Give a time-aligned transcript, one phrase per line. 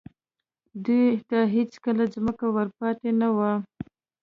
[0.85, 1.71] دوی ته هېڅ
[2.15, 3.51] ځمکه ور پاتې نه وه